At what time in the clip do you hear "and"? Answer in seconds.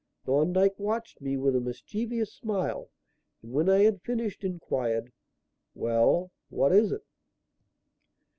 3.43-3.51